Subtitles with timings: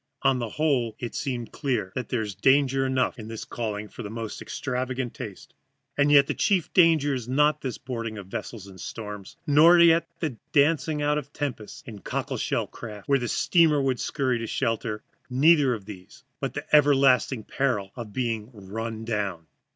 [0.23, 4.09] On the whole it seemed clear there is danger enough in this calling for the
[4.09, 5.53] most extravagant taste.
[5.95, 10.37] And the chief danger is not this boarding of vessels in storms, nor yet the
[10.53, 15.03] dancing out of tempests in cockle shell craft, where a steamer would scurry to shelter;
[15.29, 19.45] neither of these, but the everlasting peril of being run down.